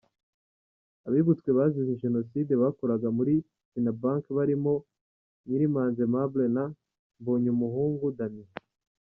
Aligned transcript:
Abibutswe 1.07 1.49
bazize 1.57 1.93
jenoside 2.03 2.51
bakoraga 2.61 3.07
muri 3.17 3.33
Fina 3.71 3.91
Bank 4.01 4.23
barimo 4.37 4.73
Nyirimanzi 5.47 5.99
Aimable 6.03 6.45
na 6.55 6.63
Mbonyumuhungu 7.19 8.05
Damien. 8.17 8.51